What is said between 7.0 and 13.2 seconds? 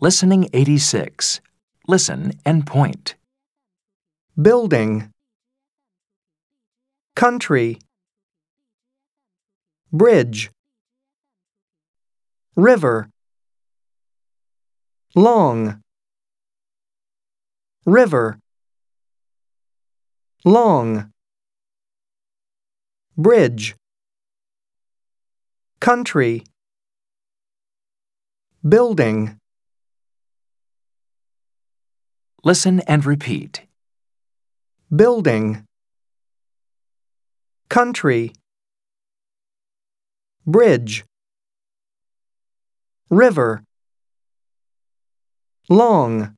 country, bridge, river,